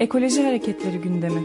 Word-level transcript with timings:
Ekoloji 0.00 0.42
Hareketleri 0.42 0.98
gündemi. 0.98 1.40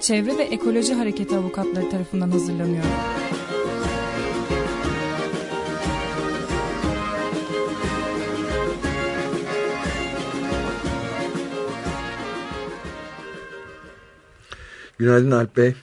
Çevre 0.00 0.38
ve 0.38 0.42
Ekoloji 0.42 0.94
Hareketi 0.94 1.36
avukatları 1.36 1.90
tarafından 1.90 2.30
hazırlanıyor. 2.30 2.84
Günaydın 14.98 15.30
Alp 15.30 15.56
Bey. 15.56 15.74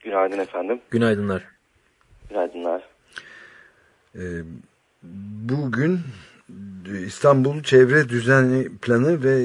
Günaydın 0.00 0.38
efendim. 0.38 0.80
Günaydınlar. 0.90 1.59
Ee, 4.14 4.20
bugün 5.50 5.98
İstanbul 7.06 7.62
Çevre 7.62 8.08
Düzenli 8.08 8.78
Planı 8.82 9.24
ve 9.24 9.44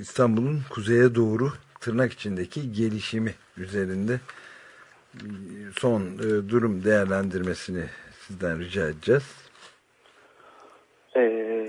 İstanbul'un 0.00 0.58
kuzeye 0.70 1.14
doğru 1.14 1.48
tırnak 1.80 2.12
içindeki 2.12 2.72
gelişimi 2.72 3.34
üzerinde 3.56 4.12
son 5.78 6.00
e, 6.00 6.48
durum 6.50 6.84
değerlendirmesini 6.84 7.82
sizden 8.18 8.60
rica 8.60 8.88
edeceğiz. 8.88 9.50
Ee, 11.16 11.66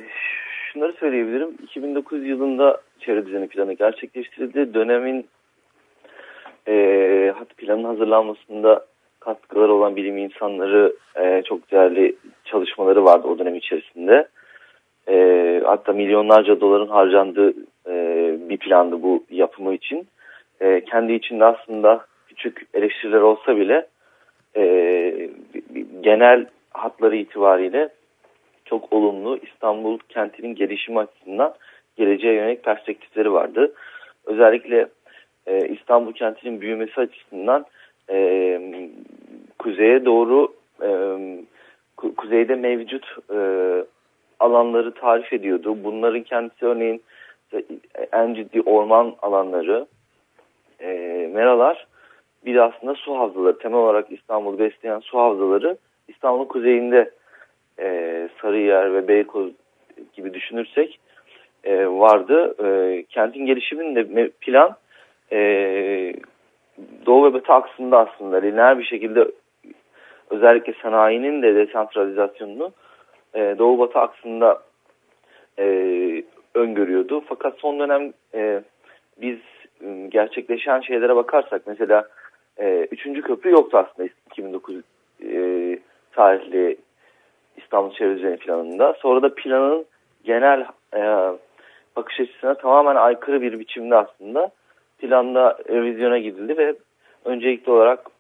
şunları 0.73 0.93
söyleyebilirim. 0.93 1.49
2009 1.63 2.25
yılında 2.25 2.81
çevre 2.99 3.25
düzeni 3.25 3.47
planı 3.47 3.73
gerçekleştirildi. 3.73 4.73
Dönemin 4.73 5.27
e, 6.67 7.33
hat 7.37 7.57
planın 7.57 7.83
hazırlanmasında 7.83 8.85
katkıları 9.27 9.73
olan 9.73 9.95
bilim 9.95 10.17
insanları 10.17 10.95
e, 11.15 11.41
çok 11.45 11.71
değerli 11.71 12.15
çalışmaları 12.45 13.05
vardı 13.05 13.27
o 13.27 13.39
dönem 13.39 13.55
içerisinde. 13.55 14.27
E, 15.09 15.61
hatta 15.65 15.93
milyonlarca 15.93 16.61
doların 16.61 16.87
harcandığı 16.87 17.53
e, 17.89 17.95
bir 18.49 18.57
plandı 18.57 19.03
bu 19.03 19.25
yapımı 19.29 19.73
için. 19.73 20.07
E, 20.61 20.81
kendi 20.85 21.13
içinde 21.13 21.45
aslında 21.45 22.05
küçük 22.27 22.67
eleştiriler 22.73 23.21
olsa 23.21 23.57
bile 23.57 23.87
e, 24.55 24.63
genel 26.01 26.45
hatları 26.71 27.15
itibariyle 27.15 27.89
çok 28.65 28.93
olumlu 28.93 29.39
İstanbul 29.43 29.99
kentinin 30.09 30.55
gelişimi 30.55 30.99
açısından 30.99 31.53
geleceğe 31.97 32.33
yönelik 32.33 32.63
perspektifleri 32.63 33.33
vardı. 33.33 33.73
Özellikle 34.25 34.87
e, 35.47 35.67
İstanbul 35.67 36.13
kentinin 36.13 36.61
büyümesi 36.61 37.01
açısından 37.01 37.65
e, 38.09 38.17
kuzeye 39.67 40.05
doğru 40.05 40.53
e, 40.81 40.89
ku, 41.97 42.15
kuzeyde 42.15 42.55
mevcut 42.55 43.05
e, 43.33 43.39
alanları 44.39 44.93
tarif 44.93 45.33
ediyordu. 45.33 45.77
Bunların 45.83 46.23
kendisi 46.23 46.65
örneğin 46.65 47.03
en 48.11 48.33
ciddi 48.33 48.61
orman 48.61 49.15
alanları, 49.21 49.87
e, 50.81 50.87
meralar 51.33 51.87
bir 52.45 52.55
aslında 52.55 52.95
su 52.95 53.19
havzaları. 53.19 53.57
Temel 53.57 53.79
olarak 53.79 54.11
İstanbul'u 54.11 54.59
besleyen 54.59 54.99
su 54.99 55.19
havzaları 55.19 55.77
İstanbul'un 56.07 56.45
kuzeyinde 56.45 57.11
e, 57.79 58.29
Sarıyer 58.41 58.93
ve 58.93 59.07
Beykoz 59.07 59.51
gibi 60.13 60.33
düşünürsek 60.33 60.99
e, 61.63 61.87
vardı. 61.87 62.55
E, 62.65 63.03
kentin 63.09 63.45
gelişiminde 63.45 64.29
plan 64.41 64.75
e, 65.31 65.39
Doğu 67.05 67.25
ve 67.25 67.33
Batı 67.33 67.53
aksında 67.53 67.99
aslında 67.99 68.37
lineer 68.37 68.79
bir 68.79 68.83
şekilde 68.83 69.27
özellikle 70.29 70.73
sanayinin 70.81 71.41
de 71.41 71.55
desentralizasyonunu 71.55 72.71
e, 73.33 73.55
Doğu 73.57 73.79
Batı 73.79 73.99
aksında 73.99 74.61
e, 75.59 75.65
öngörüyordu. 76.53 77.23
Fakat 77.27 77.59
son 77.59 77.79
dönem 77.79 78.13
e, 78.33 78.61
biz 79.21 79.37
gerçekleşen 80.09 80.81
şeylere 80.81 81.15
bakarsak 81.15 81.61
mesela 81.67 82.07
e, 82.59 82.87
üçüncü 82.91 83.21
köprü 83.21 83.51
yoktu 83.51 83.77
aslında 83.77 84.09
2009 84.31 84.75
e, 85.23 85.79
tarihli 86.11 86.77
İstanbul 87.57 87.93
Çevre 87.93 88.15
Düzeni 88.15 88.37
planında. 88.37 88.93
Sonra 88.93 89.21
da 89.21 89.35
planın 89.35 89.85
genel 90.23 90.65
e, 90.93 91.01
bakış 91.95 92.19
açısına 92.19 92.53
tamamen 92.53 92.95
aykırı 92.95 93.41
bir 93.41 93.59
biçimde 93.59 93.95
aslında 93.95 94.51
planda 94.97 95.57
revizyona 95.69 96.17
gidildi 96.17 96.57
ve 96.57 96.75
öncelikli 97.25 97.71
olarak 97.71 98.16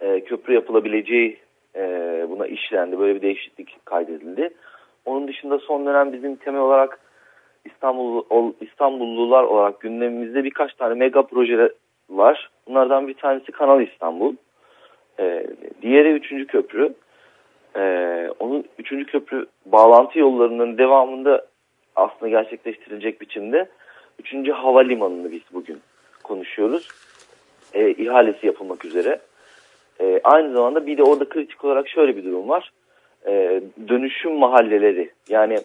e, 0.00 0.20
köprü 0.20 0.54
yapılabileceği 0.54 1.38
e, 1.76 1.82
buna 2.30 2.46
işlendi. 2.46 2.98
Böyle 2.98 3.14
bir 3.14 3.22
değişiklik 3.22 3.86
kaydedildi. 3.86 4.50
Onun 5.04 5.28
dışında 5.28 5.58
son 5.58 5.86
dönem 5.86 6.12
bizim 6.12 6.36
temel 6.36 6.60
olarak 6.60 7.00
İstanbul 7.64 8.52
İstanbullular 8.60 9.42
olarak 9.42 9.80
gündemimizde 9.80 10.44
birkaç 10.44 10.74
tane 10.74 10.94
mega 10.94 11.22
proje 11.22 11.72
var. 12.10 12.50
Bunlardan 12.66 13.08
bir 13.08 13.14
tanesi 13.14 13.52
Kanal 13.52 13.82
İstanbul. 13.82 14.34
E, 15.20 15.46
diğeri 15.82 16.12
üçüncü 16.12 16.46
köprü. 16.46 16.94
E, 17.76 17.82
onun 18.38 18.64
üçüncü 18.78 19.06
köprü 19.06 19.46
bağlantı 19.66 20.18
yollarının 20.18 20.78
devamında 20.78 21.46
aslında 21.96 22.28
gerçekleştirilecek 22.28 23.20
biçimde 23.20 23.68
üçüncü 24.18 24.52
havalimanını 24.52 25.32
biz 25.32 25.42
bugün 25.52 25.80
konuşuyoruz. 26.22 26.88
E, 27.74 27.90
ihalesi 27.90 28.46
yapılmak 28.46 28.84
üzere. 28.84 29.20
E, 30.00 30.20
aynı 30.24 30.52
zamanda 30.52 30.86
bir 30.86 30.98
de 30.98 31.02
orada 31.02 31.28
kritik 31.28 31.64
olarak 31.64 31.88
şöyle 31.88 32.16
bir 32.16 32.24
durum 32.24 32.48
var. 32.48 32.72
E, 33.26 33.62
dönüşüm 33.88 34.32
mahalleleri 34.32 35.10
yani 35.28 35.58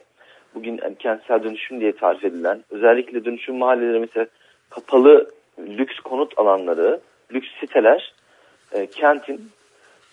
bugün 0.56 0.80
yani 0.84 0.96
kentsel 0.96 1.44
dönüşüm 1.44 1.80
diye 1.80 1.96
tarif 1.96 2.26
edilen 2.26 2.64
özellikle 2.70 3.26
dönüşüm 3.26 3.56
mahalleleri 3.56 4.00
mesela 4.00 4.28
kapalı 4.70 5.32
lüks 5.60 6.00
konut 6.00 6.40
alanları, 6.40 7.00
lüks 7.34 7.48
siteler 7.60 8.14
e, 8.72 8.86
kentin 8.86 9.50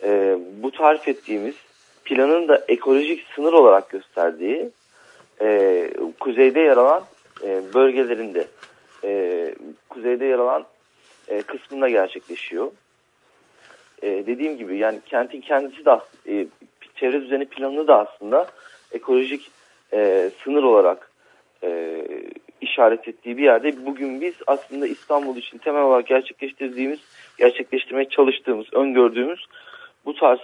e, 0.03 0.39
bu 0.63 0.71
tarif 0.71 1.09
ettiğimiz 1.09 1.55
planın 2.05 2.49
da 2.49 2.65
ekolojik 2.69 3.27
sınır 3.35 3.53
olarak 3.53 3.91
gösterdiği 3.91 4.71
e, 5.41 5.91
kuzeyde 6.21 6.61
yer 6.61 6.77
alan 6.77 7.05
e, 7.45 7.63
bölgelerinde 7.75 8.47
e, 9.05 9.55
kuzeyde 9.89 10.25
yer 10.25 10.39
alan 10.39 10.65
e, 11.29 11.43
kısmında 11.43 11.89
gerçekleşiyor. 11.89 12.71
E, 14.03 14.27
dediğim 14.27 14.59
gibi 14.59 14.78
yani 14.78 15.00
kentin 15.06 15.41
kendisi 15.41 15.84
de 15.84 15.99
e, 16.28 16.47
çevre 16.94 17.22
düzeni 17.22 17.44
planını 17.44 17.88
da 17.88 17.99
aslında 17.99 18.47
ekolojik 18.93 19.50
e, 19.93 20.31
sınır 20.44 20.62
olarak 20.62 21.11
e, 21.62 22.03
işaret 22.60 23.09
ettiği 23.09 23.37
bir 23.37 23.43
yerde 23.43 23.87
bugün 23.87 24.21
biz 24.21 24.34
aslında 24.47 24.87
İstanbul 24.87 25.37
için 25.37 25.59
temel 25.59 25.83
olarak 25.83 26.06
gerçekleştirdiğimiz, 26.06 27.00
gerçekleştirmeye 27.39 28.09
çalıştığımız, 28.09 28.66
öngördüğümüz 28.72 29.47
bu 30.05 30.15
tarz 30.15 30.41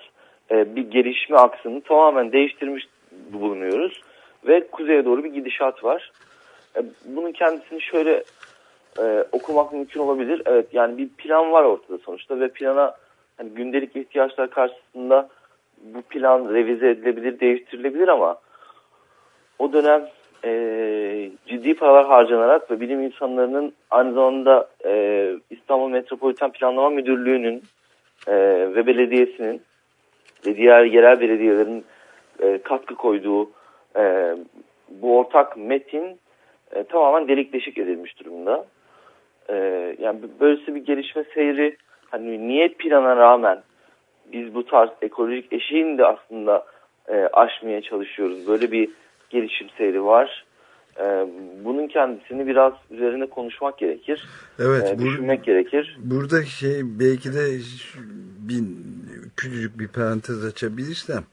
e, 0.50 0.76
bir 0.76 0.90
gelişme 0.90 1.36
aksını 1.36 1.80
tamamen 1.80 2.32
değiştirmiş 2.32 2.84
bulunuyoruz 3.32 4.00
ve 4.46 4.66
kuzeye 4.66 5.04
doğru 5.04 5.24
bir 5.24 5.32
gidişat 5.32 5.84
var. 5.84 6.12
E, 6.76 6.80
bunun 7.04 7.32
kendisini 7.32 7.82
şöyle 7.82 8.24
e, 8.98 9.24
okumak 9.32 9.72
mümkün 9.72 10.00
olabilir. 10.00 10.42
Evet 10.46 10.66
yani 10.72 10.98
bir 10.98 11.08
plan 11.08 11.52
var 11.52 11.64
ortada 11.64 11.98
sonuçta 11.98 12.40
ve 12.40 12.48
plana 12.48 12.94
hani 13.36 13.50
gündelik 13.50 13.96
ihtiyaçlar 13.96 14.50
karşısında 14.50 15.28
bu 15.82 16.02
plan 16.02 16.54
revize 16.54 16.90
edilebilir, 16.90 17.40
değiştirilebilir 17.40 18.08
ama 18.08 18.36
o 19.58 19.72
dönem 19.72 20.08
e, 20.44 21.30
ciddi 21.46 21.74
paralar 21.74 22.06
harcanarak 22.06 22.70
ve 22.70 22.80
bilim 22.80 23.02
insanlarının 23.02 23.72
aynı 23.90 24.14
zamanda 24.14 24.68
e, 24.84 25.32
İstanbul 25.50 25.88
Metropolitan 25.88 26.52
Planlama 26.52 26.90
Müdürlüğü'nün 26.90 27.62
e, 28.26 28.34
ve 28.74 28.86
belediyesinin 28.86 29.62
ve 30.46 30.56
diğer 30.56 30.84
yerel 30.84 31.20
belediyelerin 31.20 31.84
e, 32.40 32.58
katkı 32.58 32.94
koyduğu 32.94 33.50
e, 33.96 34.36
bu 34.88 35.18
ortak 35.18 35.56
metin 35.56 36.18
e, 36.74 36.84
tamamen 36.84 37.28
delik 37.28 37.52
deşik 37.52 37.78
edilmiş 37.78 38.20
durumda. 38.20 38.66
E, 39.48 39.54
yani 39.98 40.18
böylesi 40.40 40.74
bir 40.74 40.84
gelişme 40.84 41.24
seyri 41.34 41.76
hani 42.16 42.48
niyet 42.48 42.78
plana 42.78 43.16
rağmen 43.16 43.62
biz 44.32 44.54
bu 44.54 44.66
tarz 44.66 44.90
ekolojik 45.02 45.52
eşiğini 45.52 45.98
de 45.98 46.06
aslında 46.06 46.66
e, 47.08 47.14
aşmaya 47.32 47.82
çalışıyoruz. 47.82 48.48
Böyle 48.48 48.72
bir 48.72 48.88
gelişim 49.30 49.68
seyri 49.78 50.04
var. 50.04 50.44
E, 51.00 51.04
bunun 51.64 51.86
kendisini 51.86 52.46
biraz 52.46 52.72
üzerine 52.90 53.26
konuşmak 53.26 53.78
gerekir. 53.78 54.24
Evet. 54.58 54.92
E, 54.92 54.98
düşünmek 54.98 55.44
gerekir. 55.44 55.96
Burada 55.98 56.44
şey 56.44 56.82
belki 56.84 57.32
de 57.34 57.44
bir 58.48 58.62
küçücük 59.36 59.78
bir 59.78 59.88
parantez 59.88 60.44
açabilirsem 60.44 61.24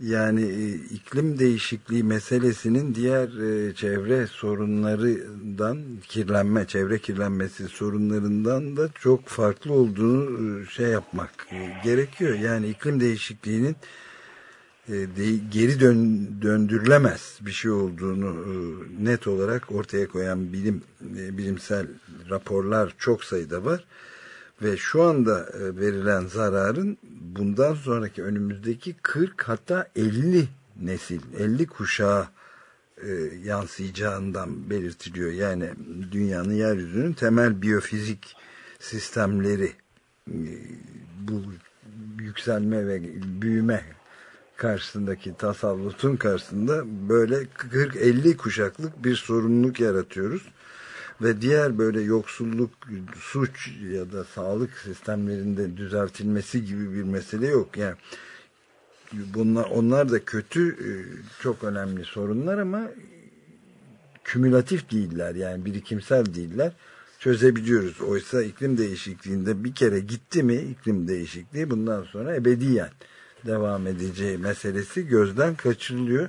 yani 0.00 0.42
e, 0.42 0.74
iklim 0.74 1.38
değişikliği 1.38 2.04
meselesinin 2.04 2.94
diğer 2.94 3.28
e, 3.28 3.74
çevre 3.74 4.26
sorunlarından 4.26 5.78
kirlenme, 6.08 6.66
çevre 6.66 6.98
kirlenmesi 6.98 7.68
sorunlarından 7.68 8.76
da 8.76 8.88
çok 9.00 9.26
farklı 9.26 9.72
olduğunu 9.72 10.60
e, 10.60 10.66
şey 10.66 10.86
yapmak 10.86 11.48
gerekiyor. 11.84 12.38
Yani 12.38 12.68
iklim 12.68 13.00
değişikliğinin 13.00 13.76
geri 15.50 15.80
dön, 15.80 16.28
döndürülemez 16.42 17.38
bir 17.40 17.50
şey 17.50 17.70
olduğunu 17.70 18.36
net 19.00 19.26
olarak 19.26 19.72
ortaya 19.72 20.08
koyan 20.08 20.52
bilim 20.52 20.82
bilimsel 21.10 21.86
raporlar 22.30 22.94
çok 22.98 23.24
sayıda 23.24 23.64
var 23.64 23.84
ve 24.62 24.76
şu 24.76 25.02
anda 25.02 25.48
verilen 25.54 26.26
zararın 26.26 26.98
bundan 27.20 27.74
sonraki 27.74 28.22
önümüzdeki 28.22 28.96
40 29.02 29.48
hatta 29.48 29.88
50 29.96 30.48
nesil 30.80 31.20
50 31.38 31.66
kuşağı 31.66 32.26
yansıyacağından 33.44 34.70
belirtiliyor. 34.70 35.32
Yani 35.32 35.70
dünyanın 36.12 36.52
yeryüzünün 36.52 37.12
temel 37.12 37.62
biyofizik 37.62 38.36
sistemleri 38.78 39.72
bu 41.20 41.42
yükselme 42.18 42.86
ve 42.86 43.02
büyüme 43.42 43.84
karşısındaki 44.56 45.36
tasavvutun 45.36 46.16
karşısında 46.16 46.82
böyle 47.08 47.34
40-50 47.42 48.36
kuşaklık 48.36 49.04
bir 49.04 49.16
sorumluluk 49.16 49.80
yaratıyoruz. 49.80 50.42
Ve 51.22 51.40
diğer 51.40 51.78
böyle 51.78 52.00
yoksulluk, 52.00 52.70
suç 53.16 53.70
ya 53.92 54.12
da 54.12 54.24
sağlık 54.24 54.70
sistemlerinde 54.78 55.76
düzeltilmesi 55.76 56.64
gibi 56.64 56.94
bir 56.94 57.02
mesele 57.02 57.46
yok. 57.46 57.76
Yani 57.76 57.94
bunlar, 59.12 59.64
onlar 59.64 60.10
da 60.10 60.24
kötü, 60.24 60.68
e, 60.68 60.90
çok 61.42 61.64
önemli 61.64 62.04
sorunlar 62.04 62.58
ama 62.58 62.90
kümülatif 64.24 64.90
değiller 64.90 65.34
yani 65.34 65.64
birikimsel 65.64 66.34
değiller 66.34 66.72
çözebiliyoruz. 67.18 68.00
Oysa 68.00 68.42
iklim 68.42 68.78
değişikliğinde 68.78 69.64
bir 69.64 69.74
kere 69.74 70.00
gitti 70.00 70.42
mi 70.42 70.56
iklim 70.56 71.08
değişikliği 71.08 71.70
bundan 71.70 72.02
sonra 72.02 72.34
ebediyen 72.34 72.90
devam 73.46 73.86
edeceği 73.86 74.38
meselesi 74.38 75.06
gözden 75.06 75.54
kaçırılıyor. 75.54 76.28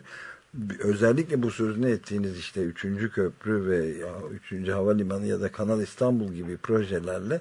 Özellikle 0.84 1.44
bu 1.44 1.52
sözünü 1.52 1.92
ettiğiniz 1.92 2.40
işte 2.40 2.62
3. 2.62 2.82
köprü 3.14 3.70
ve 3.70 3.80
3. 4.52 4.70
havalimanı 4.70 5.26
ya 5.26 5.42
da 5.42 5.52
Kanal 5.52 5.82
İstanbul 5.82 6.34
gibi 6.34 6.58
projelerle 6.58 7.40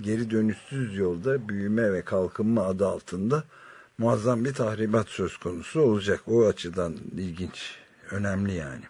geri 0.00 0.30
dönüşsüz 0.30 0.98
yolda 0.98 1.48
büyüme 1.48 1.92
ve 1.92 2.02
kalkınma 2.02 2.62
adı 2.62 2.86
altında 2.86 3.42
muazzam 3.98 4.44
bir 4.44 4.54
tahribat 4.54 5.08
söz 5.08 5.36
konusu 5.36 5.80
olacak. 5.80 6.20
O 6.30 6.46
açıdan 6.46 6.92
ilginç, 7.18 7.78
önemli 8.12 8.52
yani. 8.52 8.84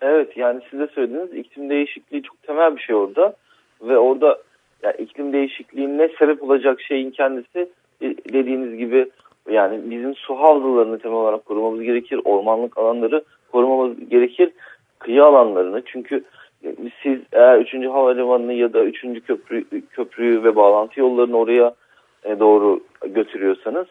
Evet 0.00 0.36
yani 0.36 0.60
size 0.70 0.86
söylediğiniz 0.86 1.34
iklim 1.34 1.70
değişikliği 1.70 2.22
çok 2.22 2.42
temel 2.42 2.76
bir 2.76 2.80
şey 2.80 2.94
orada 2.94 3.36
ve 3.82 3.98
orada 3.98 4.38
yani 4.82 4.96
iklim 4.98 5.32
değişikliğine 5.32 6.08
sebep 6.18 6.42
olacak 6.42 6.80
şeyin 6.80 7.10
kendisi 7.10 7.68
e, 8.00 8.06
dediğiniz 8.32 8.78
gibi 8.78 9.10
yani 9.50 9.90
bizim 9.90 10.14
su 10.14 10.34
havzalarını 10.34 10.98
temel 10.98 11.16
olarak 11.16 11.46
korumamız 11.46 11.82
gerekir. 11.82 12.20
Ormanlık 12.24 12.78
alanları 12.78 13.24
korumamız 13.52 14.08
gerekir. 14.08 14.52
Kıyı 14.98 15.24
alanlarını 15.24 15.82
çünkü 15.86 16.24
siz 17.02 17.18
eğer 17.32 17.58
3. 17.58 17.74
havalimanını 17.74 18.52
ya 18.52 18.72
da 18.72 18.84
3. 18.84 19.00
Köprü, 19.26 19.64
köprüyü 19.90 20.44
ve 20.44 20.56
bağlantı 20.56 21.00
yollarını 21.00 21.38
oraya 21.38 21.74
e, 22.24 22.38
doğru 22.38 22.80
götürüyorsanız 23.06 23.86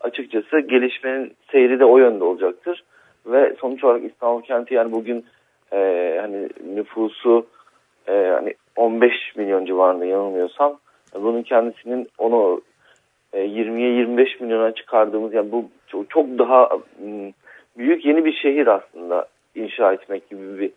açıkçası 0.00 0.60
gelişmenin 0.60 1.32
seyri 1.52 1.80
de 1.80 1.84
o 1.84 1.98
yönde 1.98 2.24
olacaktır. 2.24 2.84
Ve 3.26 3.54
sonuç 3.60 3.84
olarak 3.84 4.04
İstanbul 4.04 4.42
kenti 4.42 4.74
yani 4.74 4.92
bugün 4.92 5.24
e, 5.72 6.18
hani 6.20 6.48
nüfusu 6.74 7.46
e, 8.08 8.12
hani 8.12 8.54
15 8.76 9.12
milyon 9.36 9.64
civarında 9.64 10.04
yanılmıyorsam 10.04 10.78
bunun 11.14 11.42
kendisinin 11.42 12.08
onu 12.18 12.60
20'ye 13.32 13.92
25 13.92 14.40
milyona 14.40 14.74
çıkardığımız 14.74 15.34
yani 15.34 15.52
bu 15.52 15.70
çok, 15.86 16.10
çok 16.10 16.38
daha 16.38 16.68
büyük 17.78 18.04
yeni 18.04 18.24
bir 18.24 18.32
şehir 18.32 18.66
aslında 18.66 19.28
inşa 19.54 19.92
etmek 19.92 20.30
gibi 20.30 20.58
bir 20.58 20.70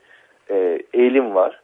e, 0.49 0.79
eğilim 0.93 1.35
var. 1.35 1.61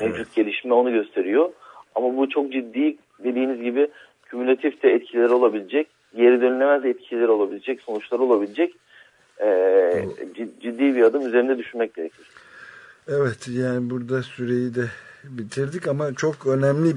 Mevcut 0.00 0.16
evet. 0.16 0.34
gelişme 0.34 0.74
onu 0.74 0.92
gösteriyor. 0.92 1.50
Ama 1.94 2.16
bu 2.16 2.28
çok 2.28 2.52
ciddi 2.52 2.96
dediğiniz 3.24 3.62
gibi 3.62 3.88
kümülatif 4.22 4.82
de 4.82 4.92
etkileri 4.92 5.32
olabilecek, 5.32 5.88
geri 6.16 6.40
dönülemez 6.40 6.84
etkileri 6.84 7.30
olabilecek, 7.30 7.80
sonuçlar 7.80 8.18
olabilecek 8.18 8.74
e, 9.40 10.04
ciddi 10.62 10.96
bir 10.96 11.02
adım 11.02 11.26
üzerinde 11.26 11.58
düşünmek 11.58 11.94
gerekir. 11.94 12.26
Evet 13.08 13.48
yani 13.48 13.90
burada 13.90 14.22
süreyi 14.22 14.74
de 14.74 14.84
bitirdik 15.30 15.88
ama 15.88 16.14
çok 16.14 16.46
önemli 16.46 16.94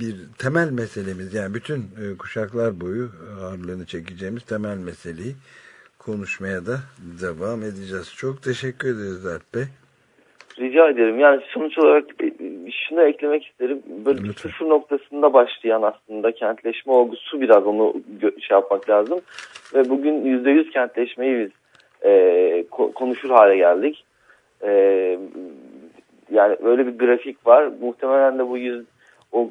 bir 0.00 0.14
temel 0.38 0.70
meselemiz 0.70 1.34
yani 1.34 1.54
bütün 1.54 1.78
e, 1.78 2.16
kuşaklar 2.18 2.80
boyu 2.80 3.08
ağırlığını 3.40 3.86
çekeceğimiz 3.86 4.42
temel 4.42 4.78
meseleyi 4.78 5.34
konuşmaya 5.98 6.66
da 6.66 6.76
devam 7.22 7.62
edeceğiz. 7.62 8.14
Çok 8.16 8.42
teşekkür 8.42 8.88
ederiz 8.88 9.26
Alp 9.26 9.54
Bey. 9.54 9.64
Rica 10.58 10.88
ederim. 10.88 11.18
Yani 11.18 11.42
sonuç 11.48 11.78
olarak 11.78 12.04
e, 12.22 12.32
şunu 12.88 13.02
eklemek 13.02 13.46
isterim. 13.46 13.82
Böyle 14.04 14.24
bir 14.24 14.32
sıfır 14.32 14.68
noktasında 14.68 15.32
başlayan 15.32 15.82
aslında 15.82 16.32
kentleşme 16.32 16.92
olgusu 16.92 17.40
biraz 17.40 17.66
onu 17.66 17.94
şey 18.16 18.54
yapmak 18.54 18.90
lazım. 18.90 19.20
Ve 19.74 19.88
bugün 19.88 20.24
yüzde 20.24 20.50
yüz 20.50 20.70
kentleşmeyi 20.70 21.38
biz 21.38 21.50
e, 22.10 22.64
konuşur 22.94 23.30
hale 23.30 23.56
geldik. 23.56 24.04
E, 24.62 25.18
yani 26.34 26.56
öyle 26.62 26.86
bir 26.86 26.98
grafik 26.98 27.46
var. 27.46 27.70
Muhtemelen 27.80 28.38
de 28.38 28.48
bu 28.48 28.58
yüz 28.58 28.84
o 29.32 29.50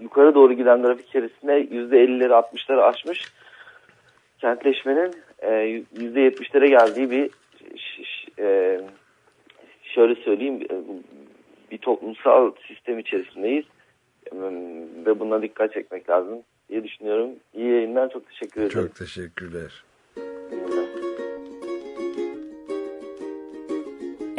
yukarı 0.00 0.34
doğru 0.34 0.52
giden 0.52 0.82
grafik 0.82 1.08
içerisinde 1.08 1.52
yüzde 1.52 2.00
ellileri 2.00 2.34
altmışları 2.34 2.84
aşmış 2.84 3.32
kentleşmenin 4.42 5.14
e, 5.38 5.82
yüzde 5.98 6.20
yetmişlere 6.20 6.68
geldiği 6.68 7.10
bir 7.10 7.30
e, 8.38 8.80
şöyle 9.82 10.14
söyleyeyim 10.14 10.60
e, 10.70 10.76
bir 11.70 11.78
toplumsal 11.78 12.52
sistem 12.68 12.98
içerisindeyiz 12.98 13.64
ve 15.06 15.20
buna 15.20 15.42
dikkat 15.42 15.72
çekmek 15.72 16.10
lazım 16.10 16.38
diye 16.68 16.84
düşünüyorum. 16.84 17.30
İyi 17.54 17.70
yayınlar 17.70 18.10
çok 18.10 18.28
teşekkür 18.28 18.60
ederim. 18.60 18.86
Çok 18.86 18.96
teşekkürler. 18.96 19.84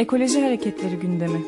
Ekoloji 0.03 0.41
Hareketleri 0.41 0.95
gündemi. 0.95 1.41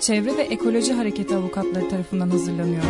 Çevre 0.00 0.36
ve 0.36 0.42
Ekoloji 0.42 0.92
Hareketi 0.92 1.36
avukatları 1.36 1.88
tarafından 1.88 2.30
hazırlanıyor. 2.30 2.82